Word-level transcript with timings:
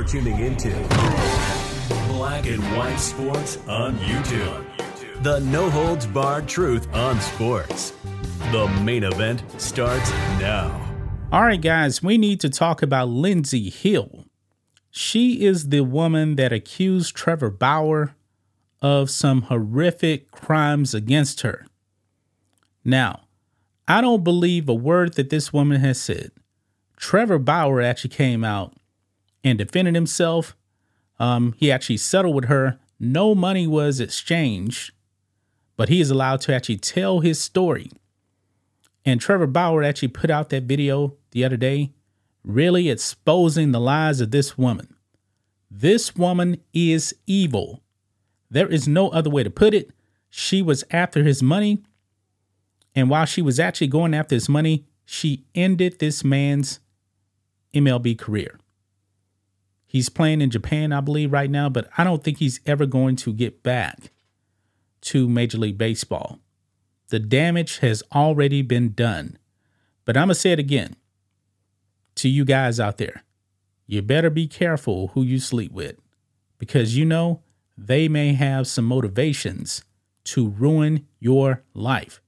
You're 0.00 0.08
tuning 0.08 0.38
into 0.38 0.70
Black 2.08 2.46
and 2.46 2.62
White 2.74 2.96
Sports 2.96 3.58
on 3.68 3.98
YouTube. 3.98 4.64
The 5.22 5.40
no 5.40 5.68
holds 5.68 6.06
barred 6.06 6.48
truth 6.48 6.88
on 6.94 7.20
sports. 7.20 7.92
The 8.50 8.66
main 8.82 9.04
event 9.04 9.42
starts 9.60 10.10
now. 10.40 10.70
All 11.30 11.42
right, 11.42 11.60
guys, 11.60 12.02
we 12.02 12.16
need 12.16 12.40
to 12.40 12.48
talk 12.48 12.80
about 12.80 13.10
Lindsey 13.10 13.68
Hill. 13.68 14.24
She 14.90 15.44
is 15.44 15.68
the 15.68 15.82
woman 15.82 16.36
that 16.36 16.50
accused 16.50 17.14
Trevor 17.14 17.50
Bauer 17.50 18.14
of 18.80 19.10
some 19.10 19.42
horrific 19.42 20.30
crimes 20.30 20.94
against 20.94 21.42
her. 21.42 21.66
Now, 22.82 23.24
I 23.86 24.00
don't 24.00 24.24
believe 24.24 24.66
a 24.66 24.74
word 24.74 25.16
that 25.16 25.28
this 25.28 25.52
woman 25.52 25.82
has 25.82 26.00
said. 26.00 26.30
Trevor 26.96 27.38
Bauer 27.38 27.82
actually 27.82 28.14
came 28.16 28.44
out 28.44 28.79
and 29.44 29.58
defended 29.58 29.94
himself. 29.94 30.56
Um, 31.18 31.54
he 31.56 31.70
actually 31.70 31.96
settled 31.98 32.34
with 32.34 32.44
her. 32.46 32.78
No 32.98 33.34
money 33.34 33.66
was 33.66 34.00
exchanged, 34.00 34.92
but 35.76 35.88
he 35.88 36.00
is 36.00 36.10
allowed 36.10 36.40
to 36.42 36.54
actually 36.54 36.78
tell 36.78 37.20
his 37.20 37.40
story. 37.40 37.90
And 39.04 39.20
Trevor 39.20 39.46
Bauer 39.46 39.82
actually 39.82 40.08
put 40.08 40.30
out 40.30 40.50
that 40.50 40.64
video 40.64 41.16
the 41.30 41.44
other 41.44 41.56
day, 41.56 41.92
really 42.44 42.90
exposing 42.90 43.72
the 43.72 43.80
lies 43.80 44.20
of 44.20 44.30
this 44.30 44.58
woman. 44.58 44.94
This 45.70 46.16
woman 46.16 46.60
is 46.74 47.14
evil. 47.26 47.82
There 48.50 48.68
is 48.68 48.88
no 48.88 49.08
other 49.10 49.30
way 49.30 49.42
to 49.44 49.50
put 49.50 49.72
it. 49.72 49.90
She 50.28 50.60
was 50.60 50.84
after 50.90 51.22
his 51.22 51.42
money. 51.42 51.82
And 52.94 53.08
while 53.08 53.24
she 53.24 53.40
was 53.40 53.60
actually 53.60 53.86
going 53.86 54.14
after 54.14 54.34
his 54.34 54.48
money, 54.48 54.84
she 55.04 55.44
ended 55.54 55.98
this 55.98 56.24
man's 56.24 56.80
MLB 57.72 58.18
career. 58.18 58.58
He's 59.90 60.08
playing 60.08 60.40
in 60.40 60.50
Japan, 60.50 60.92
I 60.92 61.00
believe, 61.00 61.32
right 61.32 61.50
now, 61.50 61.68
but 61.68 61.90
I 61.98 62.04
don't 62.04 62.22
think 62.22 62.38
he's 62.38 62.60
ever 62.64 62.86
going 62.86 63.16
to 63.16 63.32
get 63.32 63.64
back 63.64 64.12
to 65.00 65.28
Major 65.28 65.58
League 65.58 65.78
Baseball. 65.78 66.38
The 67.08 67.18
damage 67.18 67.78
has 67.78 68.00
already 68.14 68.62
been 68.62 68.92
done. 68.92 69.36
But 70.04 70.16
I'm 70.16 70.28
going 70.28 70.34
to 70.34 70.34
say 70.36 70.52
it 70.52 70.60
again 70.60 70.94
to 72.14 72.28
you 72.28 72.44
guys 72.44 72.78
out 72.78 72.98
there. 72.98 73.24
You 73.88 74.00
better 74.00 74.30
be 74.30 74.46
careful 74.46 75.08
who 75.08 75.24
you 75.24 75.40
sleep 75.40 75.72
with 75.72 75.96
because 76.56 76.96
you 76.96 77.04
know 77.04 77.42
they 77.76 78.06
may 78.06 78.34
have 78.34 78.68
some 78.68 78.84
motivations 78.84 79.82
to 80.22 80.50
ruin 80.50 81.04
your 81.18 81.64
life. 81.74 82.20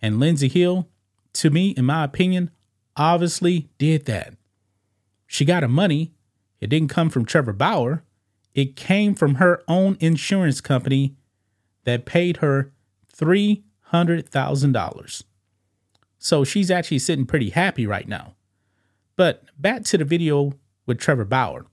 And 0.00 0.18
Lindsey 0.18 0.48
Hill, 0.48 0.88
to 1.34 1.50
me, 1.50 1.72
in 1.72 1.84
my 1.84 2.02
opinion, 2.04 2.50
obviously 2.96 3.68
did 3.76 4.06
that. 4.06 4.32
She 5.26 5.44
got 5.44 5.62
her 5.62 5.68
money. 5.68 6.14
It 6.60 6.68
didn't 6.68 6.88
come 6.88 7.10
from 7.10 7.24
Trevor 7.24 7.52
Bauer. 7.52 8.02
It 8.54 8.76
came 8.76 9.14
from 9.14 9.36
her 9.36 9.62
own 9.68 9.96
insurance 10.00 10.60
company 10.60 11.14
that 11.84 12.06
paid 12.06 12.38
her 12.38 12.72
$300,000. 13.14 15.22
So 16.18 16.44
she's 16.44 16.70
actually 16.70 16.98
sitting 16.98 17.26
pretty 17.26 17.50
happy 17.50 17.86
right 17.86 18.08
now. 18.08 18.34
But 19.16 19.44
back 19.58 19.84
to 19.84 19.98
the 19.98 20.04
video 20.04 20.54
with 20.86 20.98
Trevor 20.98 21.24
Bauer. 21.24 21.66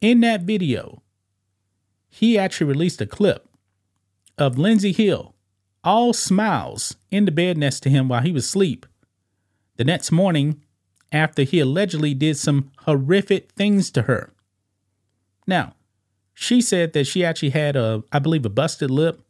In 0.00 0.20
that 0.20 0.42
video, 0.42 1.02
he 2.08 2.38
actually 2.38 2.66
released 2.66 3.00
a 3.00 3.06
clip 3.06 3.48
of 4.36 4.58
Lindsey 4.58 4.92
Hill, 4.92 5.34
all 5.84 6.12
smiles, 6.12 6.96
in 7.10 7.24
the 7.24 7.32
bed 7.32 7.58
next 7.58 7.80
to 7.80 7.90
him 7.90 8.08
while 8.08 8.22
he 8.22 8.32
was 8.32 8.46
asleep. 8.46 8.86
The 9.76 9.84
next 9.84 10.10
morning, 10.10 10.62
after 11.12 11.42
he 11.42 11.60
allegedly 11.60 12.14
did 12.14 12.36
some 12.36 12.70
horrific 12.80 13.52
things 13.52 13.90
to 13.90 14.02
her. 14.02 14.32
Now, 15.46 15.74
she 16.34 16.60
said 16.60 16.92
that 16.92 17.06
she 17.06 17.24
actually 17.24 17.50
had 17.50 17.76
a, 17.76 18.02
I 18.12 18.18
believe, 18.18 18.46
a 18.46 18.50
busted 18.50 18.90
lip, 18.90 19.20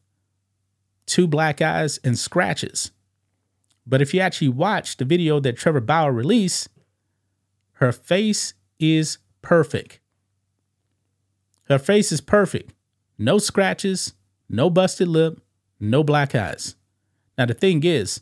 two 1.07 1.27
black 1.27 1.61
eyes, 1.61 1.99
and 2.05 2.19
scratches. 2.19 2.93
But 3.87 4.03
if 4.03 4.15
you 4.15 4.21
actually 4.21 4.51
watch 4.51 4.97
the 4.97 5.05
video 5.05 5.41
that 5.41 5.57
Trevor 5.57 5.81
Bauer 5.81 6.13
released, 6.13 6.69
her 7.75 7.93
face 7.93 8.55
is 8.79 9.19
perfect. 9.43 9.99
Her 11.65 11.79
face 11.79 12.13
is 12.13 12.21
perfect. 12.21 12.73
No 13.19 13.39
scratches, 13.39 14.15
no 14.49 14.71
busted 14.71 15.09
lip, 15.09 15.41
no 15.79 16.05
black 16.05 16.35
eyes. 16.35 16.77
Now, 17.39 17.47
the 17.47 17.55
thing 17.55 17.83
is, 17.85 18.21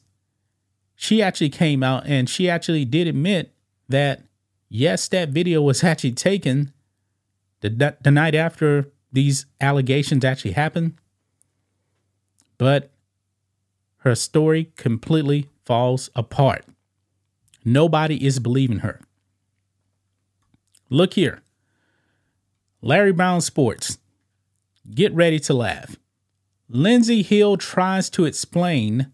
she 1.01 1.23
actually 1.23 1.49
came 1.49 1.85
out 1.85 2.05
and 2.07 2.29
she 2.29 2.51
actually 2.51 2.85
did 2.85 3.07
admit 3.07 3.55
that, 3.89 4.25
yes, 4.69 5.07
that 5.07 5.29
video 5.29 5.63
was 5.63 5.85
actually 5.85 6.11
taken 6.11 6.73
the, 7.61 7.97
the 8.03 8.11
night 8.11 8.35
after 8.35 8.91
these 9.13 9.47
allegations 9.61 10.25
actually 10.25 10.51
happened. 10.51 10.95
But 12.59 12.91
her 13.99 14.17
story 14.17 14.73
completely 14.75 15.49
falls 15.65 16.11
apart. 16.17 16.65
Nobody 17.65 18.27
is 18.27 18.41
believing 18.41 18.81
her. 18.81 19.01
Look 20.91 21.15
here. 21.15 21.43
Larry 22.83 23.13
Brown 23.13 23.41
Sports. 23.41 23.99
Get 24.93 25.15
ready 25.15 25.39
to 25.41 25.55
laugh. 25.55 25.97
Lindsey 26.69 27.23
Hill 27.23 27.57
tries 27.57 28.11
to 28.11 28.25
explain 28.25 29.13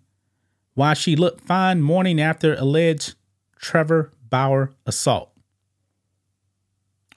why 0.74 0.94
she 0.94 1.16
looked 1.16 1.40
fine 1.40 1.80
morning 1.80 2.20
after 2.20 2.54
alleged 2.54 3.14
Trevor 3.56 4.12
Bauer 4.28 4.72
assault. 4.86 5.30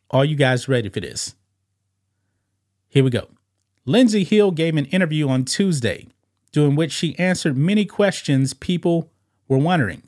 Are 0.10 0.24
you 0.24 0.36
guys 0.36 0.68
ready 0.68 0.90
for 0.90 1.00
this? 1.00 1.36
Here 2.88 3.04
we 3.04 3.10
go. 3.10 3.28
Lindsey 3.86 4.24
Hill 4.24 4.52
gave 4.52 4.78
an 4.78 4.86
interview 4.86 5.28
on 5.28 5.46
Tuesday, 5.46 6.08
during 6.52 6.76
which 6.76 6.92
she 6.92 7.18
answered 7.20 7.58
many 7.58 7.86
questions 7.86 8.54
people 8.54 9.12
were 9.48 9.58
wondering, 9.58 10.04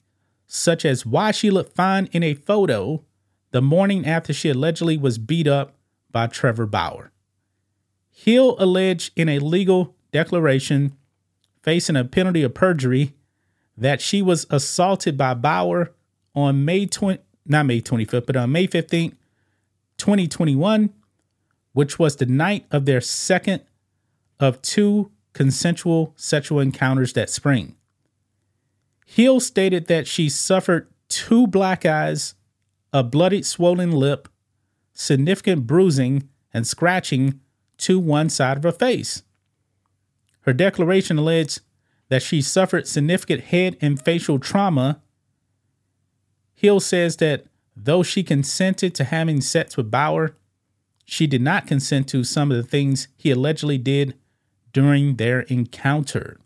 such 0.47 0.85
as 0.85 1.05
why 1.05 1.31
she 1.31 1.49
looked 1.49 1.75
fine 1.75 2.07
in 2.11 2.23
a 2.23 2.33
photo 2.33 3.03
the 3.51 3.61
morning 3.61 4.05
after 4.05 4.31
she 4.31 4.49
allegedly 4.49 4.97
was 4.97 5.17
beat 5.17 5.47
up 5.47 5.75
by 6.11 6.27
Trevor 6.27 6.65
Bauer. 6.65 7.11
Hill 8.11 8.55
alleged 8.59 9.11
in 9.15 9.29
a 9.29 9.39
legal 9.39 9.95
declaration 10.11 10.95
facing 11.63 11.95
a 11.95 12.03
penalty 12.03 12.43
of 12.43 12.53
perjury 12.53 13.13
that 13.79 14.01
she 14.01 14.21
was 14.21 14.45
assaulted 14.49 15.17
by 15.17 15.33
Bauer 15.33 15.91
on 16.35 16.65
May 16.65 16.85
20, 16.85 17.21
not 17.45 17.65
May 17.65 17.81
25th, 17.81 18.25
but 18.25 18.35
on 18.35 18.51
May 18.51 18.67
15th, 18.67 19.15
2021, 19.97 20.93
which 21.73 21.97
was 21.97 22.15
the 22.15 22.25
night 22.25 22.65
of 22.71 22.85
their 22.85 23.01
second 23.01 23.63
of 24.39 24.61
two 24.61 25.11
consensual 25.33 26.13
sexual 26.15 26.59
encounters 26.59 27.13
that 27.13 27.29
spring. 27.29 27.75
Hill 29.05 29.39
stated 29.39 29.87
that 29.87 30.07
she 30.07 30.29
suffered 30.29 30.87
two 31.07 31.47
black 31.47 31.85
eyes 31.85 32.35
a 32.91 33.03
bloodied, 33.03 33.45
swollen 33.45 33.91
lip, 33.91 34.27
significant 34.93 35.67
bruising, 35.67 36.27
and 36.53 36.65
scratching 36.65 37.39
to 37.77 37.99
one 37.99 38.29
side 38.29 38.57
of 38.57 38.63
her 38.63 38.71
face. 38.71 39.21
Her 40.41 40.53
declaration 40.53 41.19
alleged 41.19 41.61
that 42.09 42.21
she 42.21 42.41
suffered 42.41 42.87
significant 42.87 43.45
head 43.45 43.77
and 43.81 44.03
facial 44.03 44.39
trauma. 44.39 44.99
Hill 46.53 46.79
says 46.79 47.17
that 47.17 47.45
though 47.75 48.03
she 48.03 48.23
consented 48.23 48.93
to 48.95 49.05
having 49.05 49.41
sex 49.41 49.77
with 49.77 49.91
Bauer, 49.91 50.35
she 51.05 51.25
did 51.25 51.41
not 51.41 51.67
consent 51.67 52.07
to 52.09 52.23
some 52.23 52.51
of 52.51 52.57
the 52.57 52.63
things 52.63 53.07
he 53.15 53.31
allegedly 53.31 53.77
did 53.77 54.15
during 54.73 55.15
their 55.15 55.41
encounter. 55.41 56.39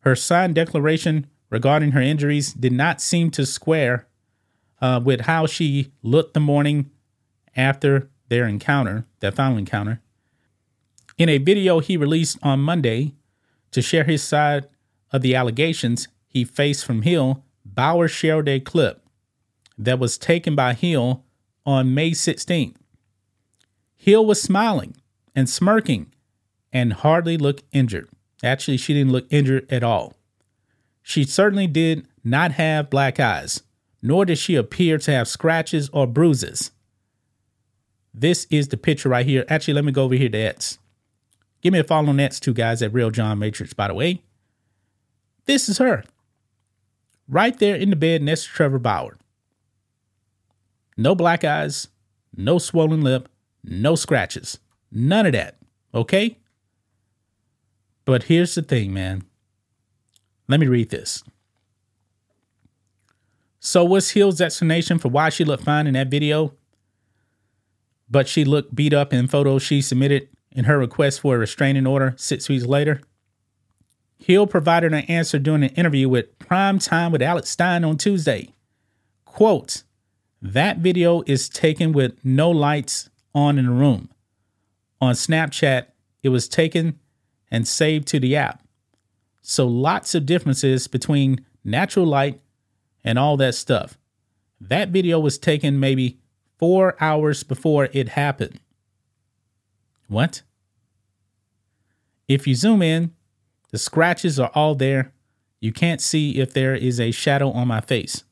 Her 0.00 0.16
signed 0.16 0.54
declaration 0.54 1.26
regarding 1.48 1.92
her 1.92 2.00
injuries 2.00 2.52
did 2.52 2.72
not 2.72 3.00
seem 3.00 3.30
to 3.30 3.46
square 3.46 4.06
uh, 4.80 5.00
with 5.02 5.22
how 5.22 5.46
she 5.46 5.92
looked 6.02 6.34
the 6.34 6.40
morning 6.40 6.90
after 7.56 8.10
their 8.28 8.46
encounter, 8.46 9.06
that 9.20 9.34
final 9.34 9.56
encounter. 9.56 10.00
In 11.16 11.28
a 11.28 11.38
video 11.38 11.78
he 11.78 11.96
released 11.96 12.38
on 12.42 12.60
Monday 12.60 13.14
to 13.74 13.82
share 13.82 14.04
his 14.04 14.22
side 14.22 14.68
of 15.12 15.20
the 15.20 15.34
allegations 15.34 16.06
he 16.28 16.44
faced 16.44 16.84
from 16.84 17.02
Hill, 17.02 17.44
Bauer 17.64 18.06
shared 18.06 18.48
a 18.48 18.60
clip 18.60 19.02
that 19.76 19.98
was 19.98 20.16
taken 20.16 20.54
by 20.54 20.74
Hill 20.74 21.24
on 21.66 21.92
May 21.92 22.12
16th. 22.12 22.76
Hill 23.96 24.24
was 24.24 24.40
smiling 24.40 24.96
and 25.34 25.48
smirking 25.48 26.12
and 26.72 26.92
hardly 26.92 27.36
looked 27.36 27.64
injured. 27.72 28.08
Actually, 28.44 28.76
she 28.76 28.94
didn't 28.94 29.12
look 29.12 29.26
injured 29.30 29.66
at 29.72 29.82
all. 29.82 30.14
She 31.02 31.24
certainly 31.24 31.66
did 31.66 32.06
not 32.22 32.52
have 32.52 32.90
black 32.90 33.18
eyes, 33.18 33.64
nor 34.00 34.24
did 34.24 34.38
she 34.38 34.54
appear 34.54 34.98
to 34.98 35.10
have 35.10 35.26
scratches 35.26 35.90
or 35.92 36.06
bruises. 36.06 36.70
This 38.12 38.46
is 38.50 38.68
the 38.68 38.76
picture 38.76 39.08
right 39.08 39.26
here. 39.26 39.44
Actually, 39.48 39.74
let 39.74 39.84
me 39.84 39.90
go 39.90 40.04
over 40.04 40.14
here 40.14 40.28
to 40.28 40.38
X. 40.38 40.78
Give 41.64 41.72
me 41.72 41.78
a 41.78 41.84
follow 41.84 42.10
on 42.10 42.18
that's 42.18 42.38
two 42.38 42.52
guys 42.52 42.82
at 42.82 42.92
Real 42.92 43.10
John 43.10 43.38
Matrix, 43.38 43.72
by 43.72 43.88
the 43.88 43.94
way. 43.94 44.22
This 45.46 45.66
is 45.70 45.78
her. 45.78 46.04
Right 47.26 47.58
there 47.58 47.74
in 47.74 47.88
the 47.88 47.96
bed 47.96 48.22
next 48.22 48.44
to 48.44 48.50
Trevor 48.50 48.78
Bauer. 48.78 49.16
No 50.98 51.14
black 51.14 51.42
eyes, 51.42 51.88
no 52.36 52.58
swollen 52.58 53.00
lip, 53.00 53.30
no 53.64 53.94
scratches. 53.94 54.58
None 54.92 55.24
of 55.24 55.32
that. 55.32 55.56
Okay? 55.94 56.36
But 58.04 58.24
here's 58.24 58.54
the 58.54 58.62
thing, 58.62 58.92
man. 58.92 59.24
Let 60.46 60.60
me 60.60 60.66
read 60.66 60.90
this. 60.90 61.24
So, 63.58 63.82
what's 63.84 64.10
Hill's 64.10 64.42
explanation 64.42 64.98
for 64.98 65.08
why 65.08 65.30
she 65.30 65.46
looked 65.46 65.64
fine 65.64 65.86
in 65.86 65.94
that 65.94 66.10
video? 66.10 66.52
But 68.10 68.28
she 68.28 68.44
looked 68.44 68.74
beat 68.74 68.92
up 68.92 69.14
in 69.14 69.28
photos 69.28 69.62
she 69.62 69.80
submitted 69.80 70.28
in 70.54 70.64
her 70.64 70.78
request 70.78 71.20
for 71.20 71.34
a 71.34 71.38
restraining 71.38 71.86
order 71.86 72.14
six 72.16 72.48
weeks 72.48 72.64
later. 72.64 73.00
Hill 74.16 74.46
provided 74.46 74.94
an 74.94 75.04
answer 75.04 75.38
during 75.38 75.64
an 75.64 75.70
interview 75.70 76.08
with 76.08 76.38
Prime 76.38 76.78
Time 76.78 77.12
with 77.12 77.20
Alex 77.20 77.50
Stein 77.50 77.84
on 77.84 77.98
Tuesday. 77.98 78.50
Quote, 79.24 79.82
that 80.40 80.78
video 80.78 81.22
is 81.26 81.48
taken 81.48 81.92
with 81.92 82.22
no 82.24 82.50
lights 82.50 83.10
on 83.34 83.58
in 83.58 83.66
the 83.66 83.72
room. 83.72 84.10
On 85.00 85.14
Snapchat, 85.14 85.86
it 86.22 86.28
was 86.28 86.48
taken 86.48 86.98
and 87.50 87.66
saved 87.66 88.06
to 88.08 88.20
the 88.20 88.36
app. 88.36 88.62
So 89.42 89.66
lots 89.66 90.14
of 90.14 90.26
differences 90.26 90.86
between 90.86 91.44
natural 91.64 92.06
light 92.06 92.40
and 93.02 93.18
all 93.18 93.36
that 93.38 93.54
stuff. 93.54 93.98
That 94.60 94.90
video 94.90 95.18
was 95.18 95.38
taken 95.38 95.80
maybe 95.80 96.18
four 96.58 96.96
hours 97.00 97.42
before 97.42 97.88
it 97.92 98.10
happened. 98.10 98.60
What? 100.08 100.42
If 102.28 102.46
you 102.46 102.54
zoom 102.54 102.82
in, 102.82 103.12
the 103.70 103.78
scratches 103.78 104.38
are 104.38 104.50
all 104.54 104.74
there. 104.74 105.12
You 105.60 105.72
can't 105.72 106.00
see 106.00 106.38
if 106.38 106.52
there 106.52 106.74
is 106.74 107.00
a 107.00 107.10
shadow 107.10 107.50
on 107.50 107.68
my 107.68 107.80
face. 107.80 108.24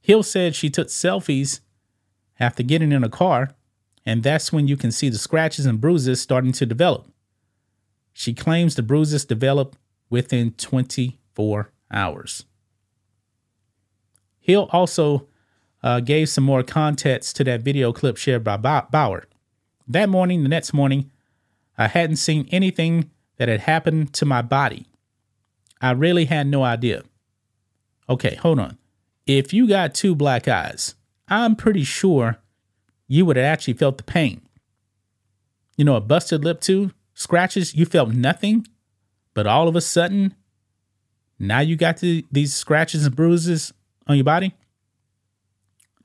Hill 0.00 0.22
said 0.22 0.54
she 0.54 0.70
took 0.70 0.88
selfies 0.88 1.60
after 2.38 2.62
getting 2.62 2.92
in 2.92 3.04
a 3.04 3.08
car, 3.08 3.50
and 4.04 4.22
that's 4.22 4.52
when 4.52 4.66
you 4.66 4.76
can 4.76 4.90
see 4.90 5.08
the 5.08 5.18
scratches 5.18 5.66
and 5.66 5.80
bruises 5.80 6.20
starting 6.20 6.52
to 6.52 6.66
develop. 6.66 7.06
She 8.12 8.34
claims 8.34 8.74
the 8.74 8.82
bruises 8.82 9.24
develop 9.24 9.76
within 10.08 10.52
24 10.52 11.70
hours. 11.92 12.44
Hill 14.40 14.68
also 14.72 15.28
uh, 15.82 16.00
gave 16.00 16.28
some 16.28 16.44
more 16.44 16.62
context 16.62 17.36
to 17.36 17.44
that 17.44 17.60
video 17.60 17.92
clip 17.92 18.16
shared 18.16 18.42
by 18.42 18.56
Bauer. 18.56 19.26
That 19.90 20.08
morning, 20.08 20.44
the 20.44 20.48
next 20.48 20.72
morning, 20.72 21.10
I 21.76 21.88
hadn't 21.88 22.16
seen 22.16 22.48
anything 22.52 23.10
that 23.38 23.48
had 23.48 23.62
happened 23.62 24.12
to 24.14 24.24
my 24.24 24.40
body. 24.40 24.86
I 25.80 25.90
really 25.90 26.26
had 26.26 26.46
no 26.46 26.62
idea. 26.62 27.02
Okay, 28.08 28.36
hold 28.36 28.60
on. 28.60 28.78
If 29.26 29.52
you 29.52 29.66
got 29.66 29.92
two 29.92 30.14
black 30.14 30.46
eyes, 30.46 30.94
I'm 31.26 31.56
pretty 31.56 31.82
sure 31.82 32.38
you 33.08 33.26
would 33.26 33.36
have 33.36 33.46
actually 33.46 33.74
felt 33.74 33.98
the 33.98 34.04
pain. 34.04 34.42
You 35.76 35.84
know, 35.84 35.96
a 35.96 36.00
busted 36.00 36.44
lip 36.44 36.60
too, 36.60 36.92
scratches, 37.14 37.74
you 37.74 37.84
felt 37.84 38.10
nothing, 38.10 38.68
but 39.34 39.48
all 39.48 39.66
of 39.66 39.74
a 39.74 39.80
sudden, 39.80 40.36
now 41.36 41.58
you 41.58 41.74
got 41.74 41.96
the, 41.96 42.24
these 42.30 42.54
scratches 42.54 43.06
and 43.06 43.16
bruises 43.16 43.72
on 44.06 44.14
your 44.14 44.24
body. 44.24 44.54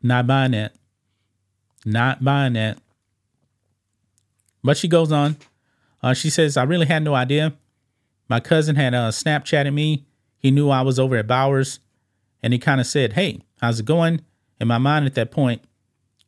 Not 0.02 0.26
buying 0.26 0.54
that. 0.54 0.74
Not 1.86 2.24
buying 2.24 2.54
that. 2.54 2.80
But 4.65 4.77
she 4.77 4.88
goes 4.88 5.12
on. 5.12 5.38
Uh, 6.01 6.13
she 6.13 6.29
says, 6.29 6.57
I 6.57 6.63
really 6.63 6.88
had 6.88 7.03
no 7.03 7.13
idea. 7.13 7.53
My 8.27 8.39
cousin 8.39 8.75
had 8.75 8.95
uh, 8.95 9.12
Snapchatted 9.12 9.73
me. 9.73 10.06
He 10.38 10.51
knew 10.51 10.69
I 10.69 10.81
was 10.81 11.00
over 11.00 11.15
at 11.15 11.27
Bauer's 11.27 11.79
and 12.41 12.51
he 12.51 12.59
kind 12.59 12.81
of 12.81 12.88
said, 12.88 13.13
Hey, 13.13 13.41
how's 13.62 13.79
it 13.79 13.85
going? 13.85 14.21
In 14.59 14.67
my 14.67 14.77
mind 14.77 15.06
at 15.06 15.15
that 15.15 15.31
point, 15.31 15.62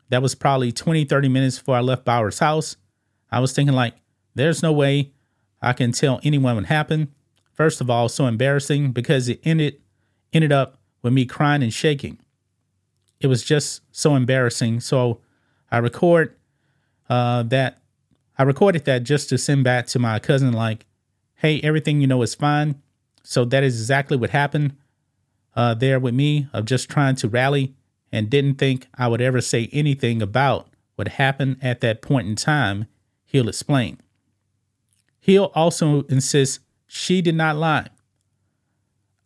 that 0.09 0.21
was 0.21 0.35
probably 0.35 0.71
20, 0.71 1.05
30 1.05 1.29
minutes 1.29 1.57
before 1.57 1.75
I 1.75 1.81
left 1.81 2.05
Bauer's 2.05 2.39
house. 2.39 2.77
I 3.31 3.39
was 3.39 3.53
thinking, 3.53 3.75
like, 3.75 3.93
there's 4.35 4.63
no 4.63 4.71
way 4.71 5.11
I 5.61 5.73
can 5.73 5.91
tell 5.91 6.19
anyone 6.23 6.55
what 6.55 6.65
happened. 6.65 7.09
First 7.53 7.81
of 7.81 7.89
all, 7.89 8.07
so 8.07 8.27
embarrassing 8.27 8.91
because 8.91 9.27
it 9.27 9.41
ended 9.43 9.81
ended 10.31 10.51
up 10.51 10.79
with 11.01 11.13
me 11.13 11.25
crying 11.25 11.63
and 11.63 11.73
shaking. 11.73 12.19
It 13.19 13.27
was 13.27 13.43
just 13.43 13.81
so 13.91 14.15
embarrassing. 14.15 14.81
So 14.81 15.21
I 15.71 15.79
record 15.79 16.35
uh, 17.09 17.43
that. 17.43 17.81
I 18.37 18.43
recorded 18.43 18.85
that 18.85 19.03
just 19.03 19.29
to 19.29 19.37
send 19.37 19.63
back 19.63 19.87
to 19.87 19.99
my 19.99 20.19
cousin, 20.19 20.53
like, 20.53 20.85
hey, 21.35 21.59
everything 21.61 22.01
you 22.01 22.07
know 22.07 22.21
is 22.21 22.35
fine. 22.35 22.81
So 23.23 23.45
that 23.45 23.63
is 23.63 23.79
exactly 23.79 24.15
what 24.15 24.29
happened 24.29 24.75
uh, 25.55 25.73
there 25.73 25.99
with 25.99 26.13
me 26.13 26.47
of 26.53 26.65
just 26.65 26.89
trying 26.89 27.15
to 27.15 27.27
rally 27.27 27.73
and 28.11 28.29
didn't 28.29 28.55
think 28.55 28.87
I 28.95 29.07
would 29.07 29.21
ever 29.21 29.41
say 29.41 29.69
anything 29.73 30.21
about 30.21 30.69
what 30.95 31.07
happened 31.09 31.57
at 31.61 31.81
that 31.81 32.01
point 32.01 32.27
in 32.27 32.35
time, 32.35 32.85
Hill 33.25 33.49
explain. 33.49 33.99
Hill 35.19 35.51
also 35.55 36.03
insists 36.03 36.59
she 36.85 37.21
did 37.21 37.35
not 37.35 37.57
lie. 37.57 37.87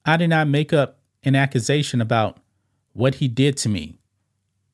I 0.06 0.18
did 0.18 0.30
not 0.30 0.48
make 0.48 0.74
up 0.74 1.00
an 1.24 1.36
accusation 1.36 2.02
about 2.02 2.38
what 2.94 3.16
he 3.16 3.28
did 3.28 3.56
to 3.58 3.70
me. 3.70 4.00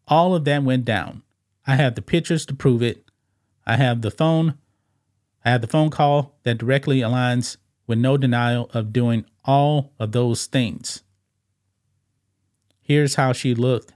All 0.07 0.33
of 0.33 0.45
that 0.45 0.63
went 0.63 0.85
down. 0.85 1.23
I 1.65 1.75
have 1.75 1.95
the 1.95 2.01
pictures 2.01 2.45
to 2.45 2.53
prove 2.53 2.81
it. 2.81 3.03
I 3.67 3.75
have 3.75 4.01
the 4.01 4.09
phone. 4.09 4.57
I 5.43 5.49
have 5.51 5.59
the 5.59 5.67
phone 5.67 5.89
call 5.89 6.39
that 6.43 6.57
directly 6.57 7.01
aligns 7.01 7.57
with 7.85 7.99
no 7.99 8.15
denial 8.15 8.69
of 8.73 8.93
doing 8.93 9.25
all 9.43 9.91
of 9.99 10.13
those 10.13 10.45
things. 10.45 11.03
Here's 12.81 13.15
how 13.15 13.33
she 13.33 13.53
looked 13.53 13.91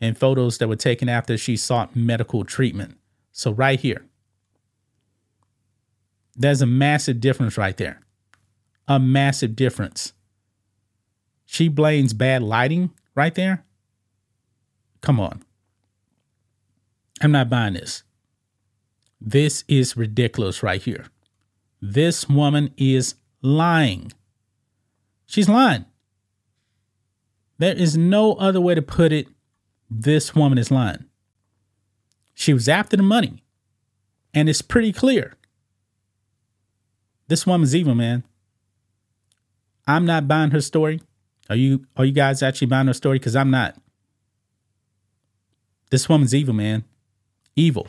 in 0.00 0.14
photos 0.14 0.58
that 0.58 0.68
were 0.68 0.76
taken 0.76 1.08
after 1.08 1.36
she 1.36 1.56
sought 1.56 1.96
medical 1.96 2.44
treatment. 2.44 2.96
So, 3.32 3.50
right 3.50 3.80
here, 3.80 4.06
there's 6.36 6.62
a 6.62 6.66
massive 6.66 7.20
difference 7.20 7.58
right 7.58 7.76
there. 7.76 8.00
A 8.86 9.00
massive 9.00 9.56
difference. 9.56 10.12
She 11.44 11.68
blames 11.68 12.12
bad 12.12 12.42
lighting 12.42 12.90
right 13.16 13.34
there. 13.34 13.64
Come 15.00 15.18
on. 15.18 15.42
I'm 17.20 17.32
not 17.32 17.50
buying 17.50 17.74
this. 17.74 18.04
This 19.20 19.64
is 19.68 19.96
ridiculous 19.96 20.62
right 20.62 20.82
here. 20.82 21.06
This 21.80 22.28
woman 22.28 22.72
is 22.76 23.14
lying. 23.42 24.12
She's 25.26 25.48
lying. 25.48 25.84
There 27.58 27.74
is 27.74 27.96
no 27.96 28.34
other 28.34 28.60
way 28.60 28.74
to 28.74 28.82
put 28.82 29.12
it. 29.12 29.28
This 29.88 30.34
woman 30.34 30.58
is 30.58 30.70
lying. 30.70 31.04
She 32.34 32.52
was 32.52 32.68
after 32.68 32.96
the 32.96 33.02
money. 33.02 33.42
And 34.34 34.48
it's 34.48 34.62
pretty 34.62 34.92
clear. 34.92 35.34
This 37.28 37.46
woman's 37.46 37.74
evil, 37.74 37.94
man. 37.94 38.24
I'm 39.86 40.04
not 40.04 40.28
buying 40.28 40.50
her 40.50 40.60
story. 40.60 41.00
Are 41.48 41.56
you 41.56 41.86
are 41.96 42.04
you 42.04 42.12
guys 42.12 42.42
actually 42.42 42.66
buying 42.66 42.88
her 42.88 42.92
story? 42.92 43.18
Because 43.18 43.36
I'm 43.36 43.50
not. 43.50 43.76
This 45.90 46.08
woman's 46.08 46.34
evil, 46.34 46.54
man. 46.54 46.84
Evil. 47.54 47.88